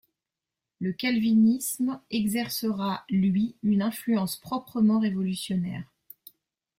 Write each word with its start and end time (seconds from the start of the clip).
Le 0.79 0.93
calvinisme 0.93 2.01
exercera, 2.09 3.05
lui, 3.07 3.55
une 3.61 3.83
influence 3.83 4.35
proprement 4.35 4.97
révolutionnaire. 4.97 5.83